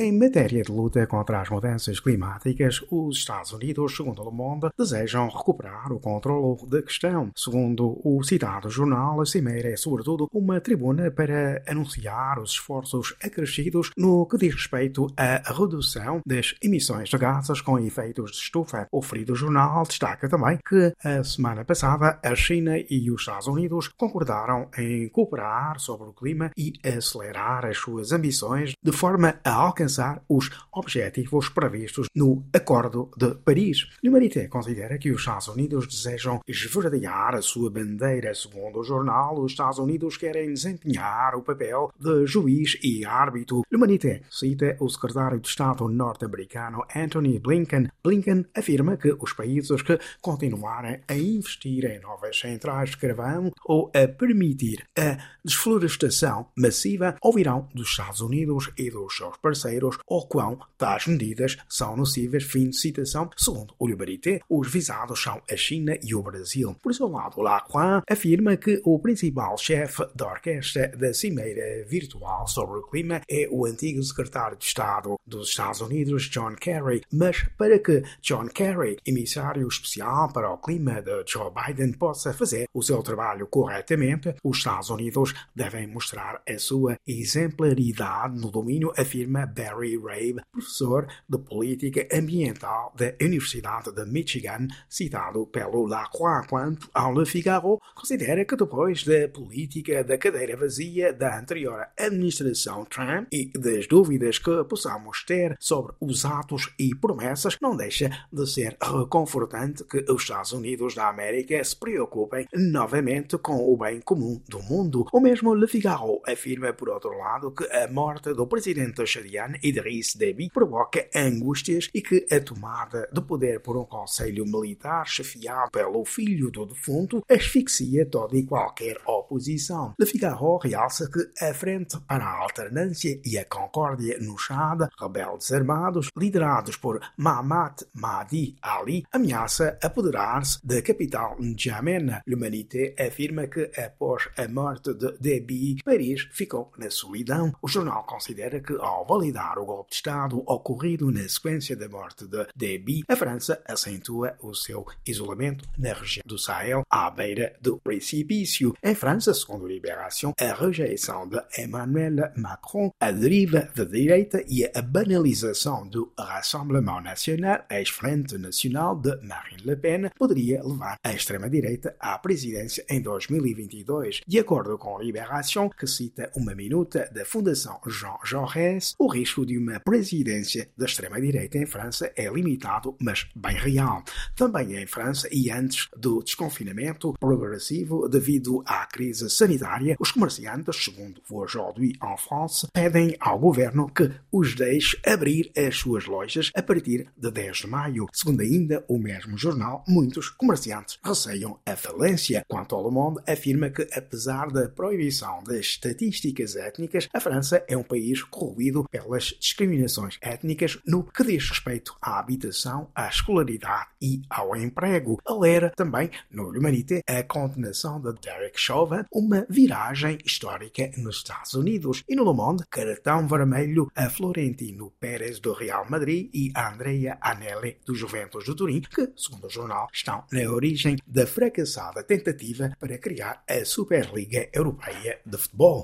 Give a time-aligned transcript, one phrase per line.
[0.00, 5.28] Em matéria de luta contra as mudanças climáticas, os Estados Unidos, segundo Le Monde, desejam
[5.28, 7.30] recuperar o controle da questão.
[7.36, 13.90] Segundo o citado jornal, a Cimeira é sobretudo uma tribuna para anunciar os esforços acrescidos
[13.94, 18.88] no que diz respeito à redução das emissões de gases com efeitos de estufa.
[18.90, 23.88] O referido jornal destaca também que a semana passada a China e os Estados Unidos
[23.88, 29.89] concordaram em cooperar sobre o clima e acelerar as suas ambições de forma a alcançar
[30.28, 33.88] os objetivos previstos no Acordo de Paris.
[34.02, 38.34] L'Humanité considera que os Estados Unidos desejam esverdear a sua bandeira.
[38.34, 43.62] Segundo o jornal, os Estados Unidos querem desempenhar o papel de juiz e árbitro.
[43.70, 47.88] L'Humanité cita o secretário de Estado norte-americano Anthony Blinken.
[48.02, 53.90] Blinken afirma que os países que continuarem a investir em novas centrais de carvão ou
[53.94, 60.58] a permitir a desflorestação massiva ouvirão dos Estados Unidos e dos seus parceiros o quão
[60.76, 62.44] tais medidas são nocivas.
[62.44, 63.30] Fim de citação.
[63.36, 66.74] Segundo o Liberité, os visados são a China e o Brasil.
[66.82, 72.78] Por seu lado, Lacroix afirma que o principal chefe da orquestra da Cimeira Virtual sobre
[72.78, 77.78] o Clima é o antigo secretário de Estado dos Estados Unidos, John Kerry, mas para
[77.78, 83.02] que John Kerry, emissário especial para o clima de Joe Biden, possa fazer o seu
[83.02, 90.42] trabalho corretamente, os Estados Unidos devem mostrar a sua exemplaridade no domínio, afirma Barry Rabe,
[90.50, 97.78] professor de política ambiental da Universidade de Michigan, citado pelo Lacroix, quanto ao Le Figaro,
[97.94, 104.38] considera que depois da política da cadeira vazia da anterior administração Trump e das dúvidas
[104.38, 110.22] que possamos ter sobre os atos e promessas, não deixa de ser reconfortante que os
[110.22, 115.06] Estados Unidos da América se preocupem novamente com o bem comum do mundo.
[115.12, 120.16] O mesmo Le Figaro afirma, por outro lado, que a morte do presidente chadiano Idriss
[120.16, 126.04] Déby provoca angústias e que a tomada de poder por um conselho militar chefiado pelo
[126.04, 129.94] filho do defunto asfixia toda e qualquer oposição.
[129.98, 135.52] Le Figaro realça que a Frente para a Alternância e a Concórdia no Chad, rebeldes
[135.52, 142.22] armados liderados por Mahmat Mahdi Ali, ameaça apoderar-se da capital N'Djamena.
[142.26, 147.52] L'Humanité afirma que após a morte de Déby, Paris ficou na solidão.
[147.62, 152.26] O jornal considera que, ao validar o golpe de Estado ocorrido na sequência da morte
[152.26, 157.78] de Déby, a França acentua o seu isolamento na região do Sahel, à beira do
[157.78, 158.74] precipício.
[158.82, 164.82] Em França, segundo Libération, a rejeição de Emmanuel Macron, a deriva da direita e a
[164.82, 172.18] banalização do Rassemblement National, ex-frente nacional de Marine Le Pen, poderia levar a extrema-direita à
[172.18, 174.20] presidência em 2022.
[174.26, 179.56] De acordo com Libération, que cita uma minuta da Fundação Jean Jaurès, o risco de
[179.56, 184.02] uma presidência da extrema-direita em França é limitado, mas bem real.
[184.36, 191.22] Também em França, e antes do desconfinamento progressivo devido à crise sanitária, os comerciantes, segundo
[191.30, 197.08] Aujourd'hui en France, pedem ao governo que os deixe abrir as suas lojas a partir
[197.16, 198.06] de 10 de maio.
[198.12, 202.44] Segundo ainda o mesmo jornal, muitos comerciantes receiam a falência.
[202.48, 207.76] Quanto ao Le Monde, afirma que, apesar da proibição das estatísticas étnicas, a França é
[207.76, 214.22] um país corroído pelas discriminações étnicas no que diz respeito à habitação, à escolaridade e
[214.28, 215.20] ao emprego.
[215.26, 222.02] Alera também, no L'Humanité, a condenação de Derek Chauvin, uma viragem histórica nos Estados Unidos.
[222.08, 227.18] E no Le Monde, cartão vermelho a Florentino Pérez do Real Madrid e a Andrea
[227.20, 232.70] Anelli do Juventus de Turim, que, segundo o jornal, estão na origem da fracassada tentativa
[232.78, 235.78] para criar a Superliga Europeia de Futebol.